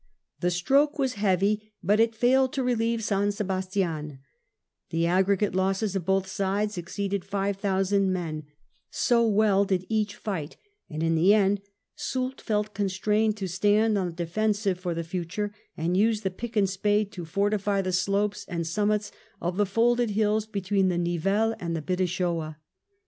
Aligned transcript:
The 0.39 0.49
stroke 0.49 0.97
was 0.97 1.13
heavy, 1.21 1.73
but 1.83 1.99
it 1.99 2.15
failed 2.15 2.53
to 2.53 2.63
relieve 2.63 3.03
San 3.03 3.31
Sebastian; 3.31 4.17
the 4.89 5.05
aggregate 5.05 5.53
losses 5.53 5.95
of 5.95 6.07
both 6.07 6.25
sides 6.25 6.75
exceeded 6.75 7.23
five 7.23 7.57
thousand 7.57 8.11
men, 8.11 8.45
so 8.89 9.23
well 9.27 9.63
did 9.63 9.85
each 9.89 10.15
fight; 10.15 10.57
and 10.89 11.03
in 11.03 11.13
the 11.13 11.35
end 11.35 11.61
Soult 11.95 12.41
felt 12.41 12.73
constrained 12.73 13.37
to 13.37 13.47
stand 13.47 13.95
on 13.95 14.11
the 14.15 14.25
defen 14.25 14.55
sive 14.55 14.79
for 14.79 14.95
the 14.95 15.03
future, 15.03 15.53
and 15.77 15.95
use 15.95 16.21
the 16.21 16.31
pick 16.31 16.55
and 16.55 16.67
spade 16.67 17.11
to 17.11 17.23
fortify 17.23 17.83
the 17.83 17.91
slopes 17.93 18.43
and 18.47 18.65
summits 18.65 19.11
of 19.39 19.57
the 19.57 19.67
folded 19.67 20.09
hills 20.09 20.47
between 20.47 20.87
the 20.87 20.97
Nivelle 20.97 21.55
and 21.59 21.75
the 21.75 21.81
Bidassoa. 21.83 22.57